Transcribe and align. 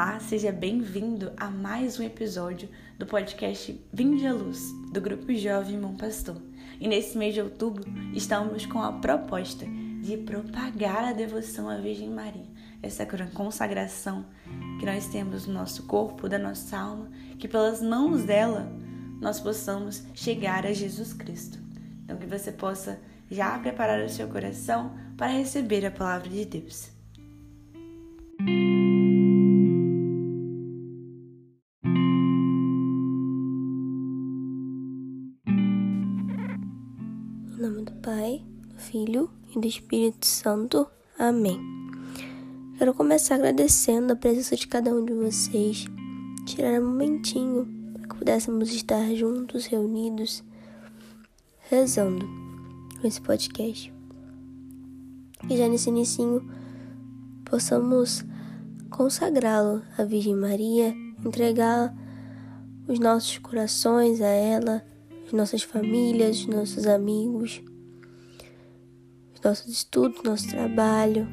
Olá, 0.00 0.20
seja 0.20 0.52
bem-vindo 0.52 1.32
a 1.36 1.50
mais 1.50 1.98
um 1.98 2.04
episódio 2.04 2.68
do 2.96 3.04
podcast 3.04 3.84
Vinde 3.92 4.28
à 4.28 4.32
Luz, 4.32 4.72
do 4.92 5.00
Grupo 5.00 5.34
Jovem 5.34 5.76
Bom 5.80 5.96
Pastor. 5.96 6.40
E 6.78 6.86
nesse 6.86 7.18
mês 7.18 7.34
de 7.34 7.42
outubro 7.42 7.82
estamos 8.14 8.64
com 8.64 8.80
a 8.80 8.92
proposta 8.92 9.66
de 10.00 10.16
propagar 10.18 11.02
a 11.02 11.12
devoção 11.12 11.68
à 11.68 11.78
Virgem 11.78 12.10
Maria, 12.10 12.46
essa 12.80 13.04
consagração 13.34 14.24
que 14.78 14.86
nós 14.86 15.08
temos 15.08 15.48
no 15.48 15.54
nosso 15.54 15.82
corpo, 15.82 16.28
da 16.28 16.38
nossa 16.38 16.78
alma, 16.78 17.10
que 17.36 17.48
pelas 17.48 17.82
mãos 17.82 18.22
dela 18.22 18.70
nós 19.20 19.40
possamos 19.40 20.04
chegar 20.14 20.64
a 20.64 20.72
Jesus 20.72 21.12
Cristo. 21.12 21.58
Então 22.04 22.18
que 22.18 22.26
você 22.26 22.52
possa 22.52 23.00
já 23.28 23.58
preparar 23.58 24.00
o 24.04 24.08
seu 24.08 24.28
coração 24.28 24.94
para 25.16 25.32
receber 25.32 25.84
a 25.84 25.90
palavra 25.90 26.28
de 26.28 26.44
Deus. 26.44 26.97
Do 39.58 39.66
Espírito 39.66 40.26
Santo. 40.26 40.86
Amém. 41.18 41.60
Quero 42.78 42.94
começar 42.94 43.34
agradecendo 43.34 44.12
a 44.12 44.16
presença 44.16 44.56
de 44.56 44.66
cada 44.66 44.94
um 44.94 45.04
de 45.04 45.12
vocês. 45.12 45.86
Tirar 46.46 46.80
um 46.80 46.86
momentinho 46.86 47.66
para 47.92 48.08
que 48.08 48.16
pudéssemos 48.16 48.70
estar 48.70 49.14
juntos, 49.14 49.66
reunidos, 49.66 50.42
rezando 51.70 52.26
com 53.00 53.06
esse 53.06 53.20
podcast. 53.20 53.92
E 55.48 55.56
já 55.56 55.68
nesse 55.68 55.88
inicinho 55.88 56.48
possamos 57.44 58.24
consagrá-lo 58.90 59.82
à 59.96 60.04
Virgem 60.04 60.34
Maria, 60.34 60.94
entregar 61.24 61.94
os 62.86 62.98
nossos 62.98 63.38
corações 63.38 64.20
a 64.20 64.28
ela 64.28 64.82
as 65.28 65.32
nossas 65.32 65.62
famílias, 65.62 66.40
os 66.40 66.46
nossos 66.46 66.86
amigos, 66.86 67.60
os 67.60 67.77
nossos 69.40 69.68
estudos, 69.68 70.22
nosso 70.22 70.48
trabalho, 70.48 71.26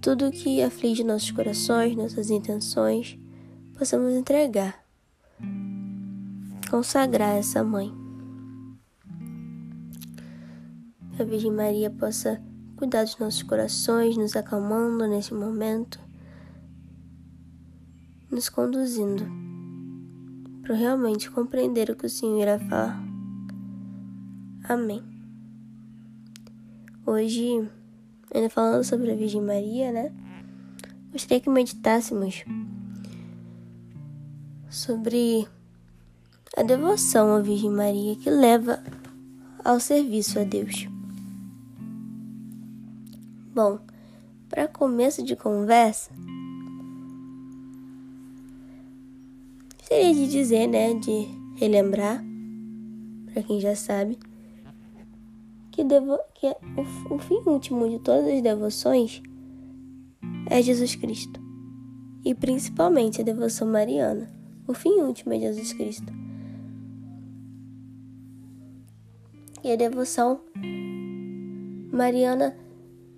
tudo 0.00 0.30
que 0.30 0.62
aflige 0.62 1.04
nossos 1.04 1.30
corações, 1.30 1.96
nossas 1.96 2.30
intenções, 2.30 3.18
possamos 3.76 4.12
entregar, 4.14 4.82
consagrar 6.70 7.36
essa 7.36 7.62
mãe. 7.62 7.92
Que 11.16 11.22
a 11.22 11.24
Virgem 11.24 11.52
Maria 11.52 11.90
possa 11.90 12.42
cuidar 12.76 13.04
dos 13.04 13.18
nossos 13.18 13.42
corações, 13.42 14.16
nos 14.16 14.34
acalmando 14.34 15.06
nesse 15.06 15.34
momento, 15.34 16.00
nos 18.30 18.48
conduzindo 18.48 19.24
para 20.62 20.74
realmente 20.74 21.30
compreender 21.30 21.90
o 21.90 21.96
que 21.96 22.06
o 22.06 22.10
Senhor 22.10 22.40
irá 22.40 22.58
falar. 22.58 23.02
Amém. 24.64 25.09
Hoje, 27.10 27.68
ainda 28.32 28.48
falando 28.48 28.84
sobre 28.84 29.10
a 29.10 29.16
Virgem 29.16 29.42
Maria, 29.42 29.90
né? 29.90 30.12
Gostaria 31.10 31.40
que 31.40 31.50
meditássemos 31.50 32.44
sobre 34.70 35.44
a 36.56 36.62
devoção 36.62 37.34
à 37.34 37.40
Virgem 37.40 37.72
Maria 37.72 38.14
que 38.14 38.30
leva 38.30 38.80
ao 39.64 39.80
serviço 39.80 40.38
a 40.38 40.44
Deus. 40.44 40.86
Bom, 43.52 43.80
para 44.48 44.68
começo 44.68 45.24
de 45.24 45.34
conversa, 45.34 46.12
Seria 49.82 50.14
de 50.14 50.28
dizer, 50.28 50.68
né, 50.68 50.94
de 50.94 51.26
relembrar, 51.56 52.24
para 53.32 53.42
quem 53.42 53.58
já 53.58 53.74
sabe, 53.74 54.16
que, 55.70 55.84
devo, 55.84 56.18
que 56.34 56.46
o, 56.48 57.14
o 57.14 57.18
fim 57.18 57.40
último 57.46 57.88
de 57.88 57.98
todas 57.98 58.26
as 58.26 58.42
devoções 58.42 59.22
é 60.48 60.60
Jesus 60.60 60.96
Cristo. 60.96 61.40
E 62.24 62.34
principalmente 62.34 63.20
a 63.20 63.24
devoção 63.24 63.66
mariana. 63.66 64.30
O 64.66 64.74
fim 64.74 65.00
último 65.00 65.32
é 65.32 65.38
Jesus 65.38 65.72
Cristo. 65.72 66.12
E 69.62 69.70
a 69.72 69.76
devoção 69.76 70.40
mariana 71.92 72.56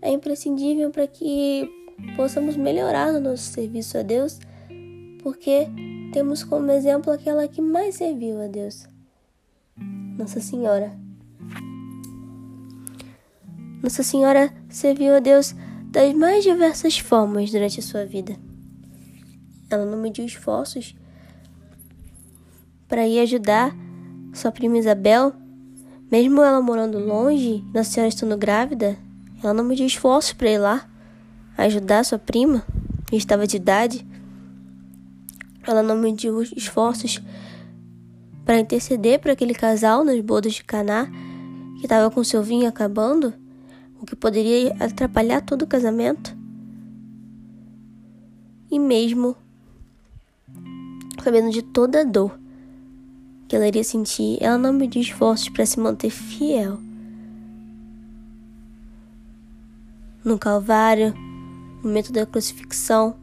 é 0.00 0.10
imprescindível 0.10 0.90
para 0.90 1.06
que 1.06 1.68
possamos 2.16 2.56
melhorar 2.56 3.14
o 3.14 3.20
nosso 3.20 3.44
serviço 3.44 3.98
a 3.98 4.02
Deus, 4.02 4.38
porque 5.22 5.68
temos 6.12 6.42
como 6.42 6.70
exemplo 6.70 7.12
aquela 7.12 7.46
que 7.46 7.60
mais 7.60 7.96
serviu 7.96 8.40
a 8.40 8.46
Deus, 8.46 8.88
Nossa 10.16 10.40
Senhora. 10.40 11.09
Nossa 13.82 14.02
Senhora 14.02 14.52
serviu 14.68 15.14
a 15.14 15.20
Deus 15.20 15.54
das 15.86 16.14
mais 16.14 16.44
diversas 16.44 16.98
formas 16.98 17.50
durante 17.50 17.80
a 17.80 17.82
sua 17.82 18.04
vida. 18.04 18.36
Ela 19.68 19.84
não 19.84 19.98
mediu 19.98 20.24
esforços 20.24 20.94
para 22.88 23.06
ir 23.06 23.20
ajudar 23.20 23.74
sua 24.32 24.52
prima 24.52 24.78
Isabel, 24.78 25.32
mesmo 26.10 26.42
ela 26.42 26.60
morando 26.60 26.98
longe, 26.98 27.64
Nossa 27.72 27.90
Senhora 27.90 28.08
estando 28.08 28.36
grávida, 28.36 28.98
ela 29.42 29.54
não 29.54 29.64
mediu 29.64 29.86
esforços 29.86 30.32
para 30.32 30.50
ir 30.50 30.58
lá 30.58 30.86
ajudar 31.56 32.04
sua 32.04 32.18
prima, 32.18 32.64
que 33.06 33.16
estava 33.16 33.46
de 33.46 33.56
idade. 33.56 34.06
Ela 35.66 35.82
não 35.82 35.96
mediu 35.96 36.42
esforços 36.42 37.20
para 38.44 38.60
interceder 38.60 39.18
para 39.18 39.32
aquele 39.32 39.54
casal 39.54 40.04
nas 40.04 40.20
bodas 40.20 40.54
de 40.54 40.64
Caná, 40.64 41.06
que 41.78 41.86
estava 41.86 42.10
com 42.10 42.24
seu 42.24 42.42
vinho 42.42 42.68
acabando, 42.68 43.32
o 44.00 44.06
que 44.06 44.16
poderia 44.16 44.74
atrapalhar 44.80 45.42
todo 45.42 45.62
o 45.62 45.66
casamento. 45.66 46.34
E 48.70 48.78
mesmo 48.78 49.36
sabendo 51.22 51.50
de 51.50 51.62
toda 51.62 52.00
a 52.00 52.04
dor 52.04 52.38
que 53.46 53.54
ela 53.54 53.66
iria 53.66 53.84
sentir, 53.84 54.38
ela 54.40 54.56
não 54.56 54.72
mediu 54.72 55.02
esforços 55.02 55.48
para 55.48 55.66
se 55.66 55.78
manter 55.78 56.10
fiel. 56.10 56.78
No 60.24 60.38
Calvário, 60.38 61.12
no 61.82 61.88
momento 61.88 62.12
da 62.12 62.24
crucifixão, 62.24 63.16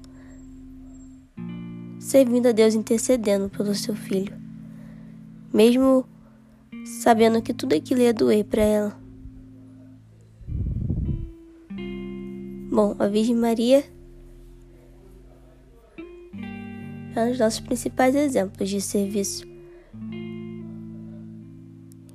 servindo 2.00 2.48
a 2.48 2.52
Deus 2.52 2.76
intercedendo 2.76 3.50
pelo 3.50 3.74
seu 3.74 3.96
filho, 3.96 4.36
mesmo 5.54 6.06
sabendo 6.86 7.42
que 7.42 7.54
tudo 7.54 7.74
aquilo 7.74 8.02
ia 8.02 8.14
doer 8.14 8.44
para 8.44 8.64
ela. 8.64 9.07
Bom, 12.78 12.96
a 13.00 13.08
Virgem 13.08 13.36
Maria 13.36 13.84
é 17.16 17.24
um 17.24 17.30
dos 17.30 17.40
nossos 17.40 17.60
principais 17.60 18.14
exemplos 18.14 18.70
de 18.70 18.80
serviço. 18.80 19.48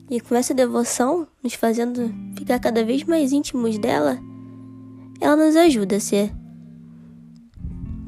E 0.09 0.21
com 0.21 0.37
essa 0.37 0.55
devoção, 0.55 1.27
nos 1.43 1.55
fazendo 1.55 2.15
ficar 2.39 2.61
cada 2.61 2.85
vez 2.85 3.03
mais 3.03 3.33
íntimos 3.33 3.77
dela, 3.77 4.21
ela 5.21 5.35
nos 5.35 5.57
ajuda 5.57 5.97
a 5.97 6.01
ser 6.01 6.33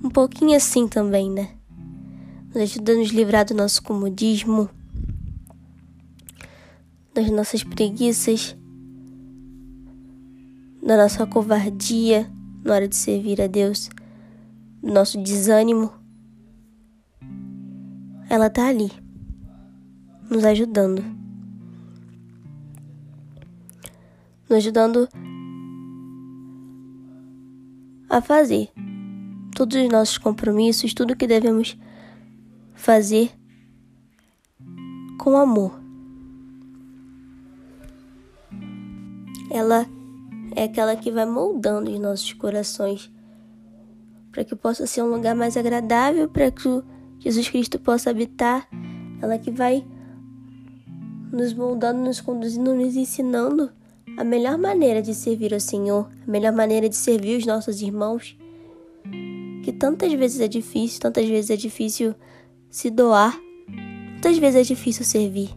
um 0.04 0.08
pouquinho 0.08 0.56
assim 0.56 0.86
também, 0.86 1.28
né? 1.28 1.56
nos 2.54 2.58
ajuda 2.58 2.92
a 2.92 2.96
nos 2.98 3.08
livrar 3.08 3.44
do 3.44 3.54
nosso 3.54 3.82
comodismo, 3.82 4.70
das 7.12 7.28
nossas 7.32 7.64
preguiças, 7.64 8.56
da 10.80 10.96
nossa 10.96 11.26
covardia 11.26 12.32
na 12.64 12.74
hora 12.74 12.88
de 12.88 12.96
servir 12.96 13.40
a 13.42 13.46
Deus, 13.46 13.90
nosso 14.82 15.22
desânimo. 15.22 15.92
Ela 18.30 18.46
está 18.46 18.68
ali, 18.68 18.90
nos 20.30 20.44
ajudando. 20.44 21.04
Nos 24.48 24.58
ajudando 24.58 25.08
a 28.08 28.20
fazer 28.20 28.70
todos 29.54 29.76
os 29.76 29.88
nossos 29.88 30.18
compromissos, 30.18 30.94
tudo 30.94 31.16
que 31.16 31.26
devemos 31.26 31.76
fazer 32.74 33.30
com 35.18 35.36
amor. 35.36 35.80
Ela 39.50 39.86
é 40.54 40.64
aquela 40.64 40.96
que 40.96 41.10
vai 41.10 41.26
moldando 41.26 41.90
os 41.90 41.98
nossos 41.98 42.32
corações 42.32 43.12
para 44.34 44.44
que 44.44 44.56
possa 44.56 44.84
ser 44.84 45.00
um 45.00 45.06
lugar 45.06 45.36
mais 45.36 45.56
agradável, 45.56 46.28
para 46.28 46.50
que 46.50 46.82
Jesus 47.20 47.48
Cristo 47.48 47.78
possa 47.78 48.10
habitar. 48.10 48.68
Ela 49.22 49.38
que 49.38 49.50
vai 49.50 49.86
nos 51.32 51.54
moldando, 51.54 52.00
nos 52.00 52.20
conduzindo, 52.20 52.74
nos 52.74 52.96
ensinando 52.96 53.70
a 54.16 54.24
melhor 54.24 54.58
maneira 54.58 55.00
de 55.00 55.14
servir 55.14 55.54
ao 55.54 55.60
Senhor, 55.60 56.10
a 56.26 56.30
melhor 56.30 56.52
maneira 56.52 56.88
de 56.88 56.96
servir 56.96 57.38
os 57.38 57.46
nossos 57.46 57.80
irmãos. 57.80 58.36
que 59.62 59.72
tantas 59.72 60.12
vezes 60.12 60.40
é 60.40 60.48
difícil, 60.48 61.00
tantas 61.00 61.26
vezes 61.26 61.50
é 61.50 61.56
difícil 61.56 62.14
se 62.68 62.90
doar, 62.90 63.40
tantas 64.20 64.36
vezes 64.36 64.56
é 64.60 64.62
difícil 64.62 65.04
servir. 65.04 65.50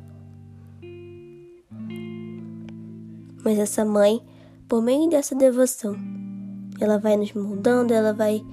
Mas 3.44 3.58
essa 3.60 3.84
mãe, 3.84 4.22
por 4.68 4.82
meio 4.82 5.10
dessa 5.10 5.36
devoção, 5.36 5.96
ela 6.80 6.98
vai 6.98 7.18
nos 7.18 7.34
moldando, 7.34 7.94
ela 7.94 8.14
vai 8.14 8.46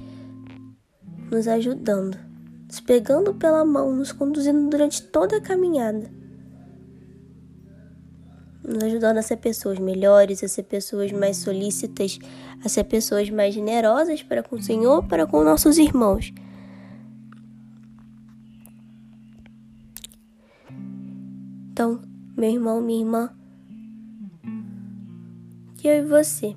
nos 1.30 1.48
ajudando, 1.48 2.18
nos 2.66 2.80
pegando 2.80 3.34
pela 3.34 3.64
mão, 3.64 3.94
nos 3.94 4.12
conduzindo 4.12 4.68
durante 4.68 5.02
toda 5.02 5.36
a 5.36 5.40
caminhada 5.40 6.24
nos 8.66 8.82
ajudando 8.82 9.18
a 9.18 9.22
ser 9.22 9.36
pessoas 9.36 9.78
melhores, 9.78 10.42
a 10.42 10.48
ser 10.48 10.62
pessoas 10.62 11.12
mais 11.12 11.36
solícitas, 11.36 12.18
a 12.64 12.68
ser 12.68 12.84
pessoas 12.84 13.28
mais 13.28 13.54
generosas 13.54 14.22
para 14.22 14.42
com 14.42 14.56
o 14.56 14.62
Senhor, 14.62 15.04
para 15.04 15.26
com 15.26 15.44
nossos 15.44 15.76
irmãos. 15.76 16.32
Então, 21.70 22.00
meu 22.36 22.50
irmão, 22.50 22.80
minha 22.80 23.00
irmã, 23.00 23.30
que 25.84 25.88
eu 25.88 25.98
e 25.98 26.02
você 26.02 26.56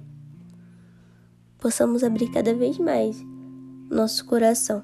possamos 1.60 2.02
abrir 2.02 2.32
cada 2.32 2.54
vez 2.54 2.80
mais 2.80 3.22
nosso 3.92 4.24
coração 4.24 4.82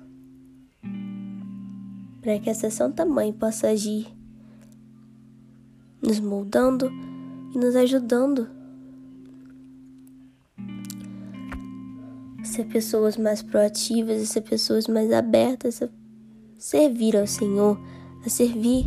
para 2.22 2.38
que 2.40 2.50
essa 2.50 2.70
Santa 2.70 3.06
Mãe 3.06 3.32
possa 3.32 3.70
agir, 3.70 4.06
nos 6.02 6.20
moldando 6.20 6.92
e 7.56 7.58
nos 7.58 7.74
ajudando 7.78 8.50
a 12.42 12.44
ser 12.44 12.66
pessoas 12.66 13.16
mais 13.16 13.42
proativas, 13.42 14.22
a 14.22 14.26
ser 14.26 14.42
pessoas 14.42 14.90
mais 14.90 15.10
abertas 15.14 15.82
a 15.82 15.88
servir 16.58 17.16
ao 17.16 17.28
Senhor, 17.28 17.80
a 18.26 18.30
servir 18.30 18.84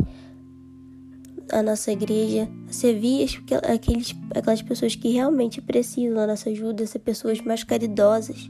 a 1.51 1.63
nossa 1.63 1.91
igreja, 1.91 2.49
a 2.67 2.73
servir 2.73 3.27
aqueles, 3.63 4.15
aquelas 4.35 4.61
pessoas 4.61 4.95
que 4.95 5.09
realmente 5.09 5.61
precisam 5.61 6.15
da 6.15 6.27
nossa 6.27 6.49
ajuda, 6.49 6.85
ser 6.85 6.99
pessoas 6.99 7.41
mais 7.41 7.63
caridosas. 7.63 8.49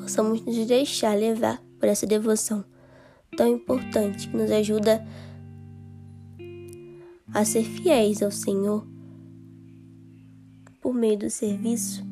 Possamos 0.00 0.44
nos 0.44 0.66
deixar 0.66 1.16
levar 1.16 1.62
por 1.78 1.88
essa 1.88 2.06
devoção 2.06 2.64
tão 3.36 3.48
importante 3.48 4.28
que 4.28 4.36
nos 4.36 4.50
ajuda 4.50 5.06
a 7.34 7.44
ser 7.44 7.64
fiéis 7.64 8.22
ao 8.22 8.30
Senhor 8.30 8.86
por 10.80 10.94
meio 10.94 11.18
do 11.18 11.28
serviço 11.28 12.04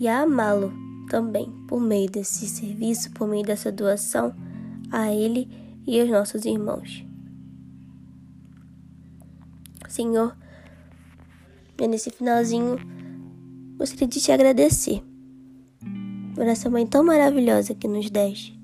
e 0.00 0.06
a 0.06 0.20
amá-lo 0.20 0.72
também 1.08 1.50
por 1.66 1.80
meio 1.80 2.10
desse 2.10 2.46
serviço, 2.46 3.10
por 3.12 3.26
meio 3.26 3.44
dessa 3.44 3.72
doação 3.72 4.34
a 4.90 5.12
Ele 5.12 5.48
e 5.86 6.00
aos 6.00 6.10
nossos 6.10 6.44
irmãos. 6.44 7.04
Senhor, 9.88 10.36
nesse 11.88 12.10
finalzinho, 12.10 12.76
gostaria 13.76 14.08
de 14.08 14.20
te 14.20 14.32
agradecer 14.32 15.02
por 16.34 16.46
essa 16.46 16.68
mãe 16.68 16.86
tão 16.86 17.04
maravilhosa 17.04 17.74
que 17.74 17.86
nos 17.86 18.10
deste. 18.10 18.58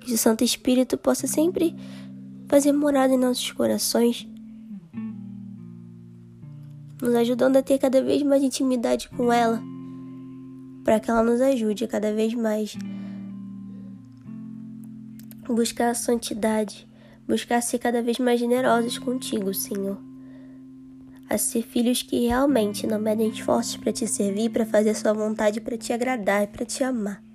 Que 0.00 0.12
o 0.12 0.18
Santo 0.18 0.44
Espírito 0.44 0.98
possa 0.98 1.26
sempre 1.26 1.74
fazer 2.46 2.72
morada 2.72 3.14
em 3.14 3.18
nossos 3.18 3.50
corações, 3.52 4.28
nos 7.00 7.14
ajudando 7.14 7.56
a 7.56 7.62
ter 7.62 7.78
cada 7.78 8.02
vez 8.02 8.22
mais 8.22 8.42
intimidade 8.42 9.08
com 9.08 9.32
ela, 9.32 9.62
para 10.84 11.00
que 11.00 11.10
ela 11.10 11.22
nos 11.22 11.40
ajude 11.40 11.86
cada 11.86 12.12
vez 12.12 12.34
mais 12.34 12.76
buscar 15.54 15.90
a 15.90 15.94
santidade, 15.94 16.88
buscar 17.26 17.60
ser 17.60 17.78
cada 17.78 18.02
vez 18.02 18.18
mais 18.18 18.40
generosos 18.40 18.98
contigo, 18.98 19.52
Senhor. 19.54 19.98
A 21.28 21.38
ser 21.38 21.62
filhos 21.62 22.02
que 22.02 22.26
realmente 22.26 22.86
não 22.86 23.00
medem 23.00 23.28
esforços 23.28 23.76
para 23.76 23.92
te 23.92 24.06
servir, 24.06 24.50
para 24.50 24.64
fazer 24.64 24.90
a 24.90 24.94
sua 24.94 25.12
vontade, 25.12 25.60
para 25.60 25.76
te 25.76 25.92
agradar 25.92 26.44
e 26.44 26.46
para 26.46 26.64
te 26.64 26.84
amar. 26.84 27.26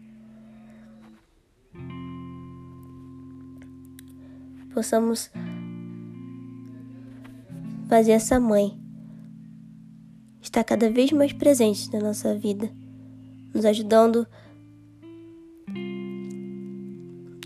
possamos 4.74 5.30
fazer 7.88 8.14
essa 8.14 8.40
mãe 8.40 8.78
estar 10.42 10.64
cada 10.64 10.90
vez 10.90 11.12
mais 11.12 11.34
presente 11.34 11.92
na 11.94 12.00
nossa 12.00 12.36
vida, 12.36 12.72
nos 13.54 13.66
ajudando 13.66 14.26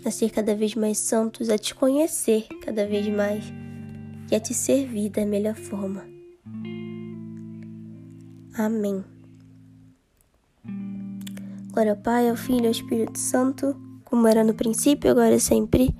a 0.08 0.10
ser 0.10 0.30
cada 0.30 0.54
vez 0.54 0.74
mais 0.74 0.98
santos, 0.98 1.50
a 1.50 1.58
te 1.58 1.74
conhecer 1.74 2.46
cada 2.62 2.86
vez 2.86 3.08
mais 3.08 3.44
e 4.30 4.34
a 4.34 4.40
te 4.40 4.54
servir 4.54 5.10
da 5.10 5.24
melhor 5.26 5.54
forma. 5.54 6.04
Amém. 8.54 9.04
Glória 11.72 11.92
ao 11.92 11.98
Pai, 11.98 12.28
ao 12.30 12.36
Filho 12.36 12.64
e 12.64 12.66
ao 12.66 12.72
Espírito 12.72 13.18
Santo, 13.18 13.76
como 14.04 14.26
era 14.26 14.42
no 14.42 14.54
princípio, 14.54 15.10
agora 15.10 15.34
e 15.34 15.40
sempre 15.40 15.94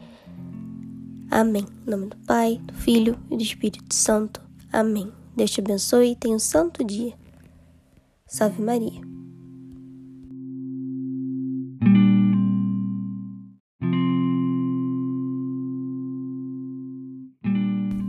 Amém. 1.31 1.67
Em 1.87 1.91
nome 1.91 2.07
do 2.07 2.17
Pai, 2.19 2.61
do 2.65 2.73
Filho 2.73 3.19
e 3.31 3.37
do 3.37 3.43
Espírito 3.43 3.95
Santo. 3.95 4.41
Amém. 4.73 5.13
Deus 5.37 5.51
te 5.51 5.61
abençoe 5.61 6.13
e 6.13 6.17
tenha 6.17 6.37
um 6.37 6.39
santo 6.39 6.85
dia. 6.85 7.13
Salve 8.27 8.63
Maria. 8.63 9.16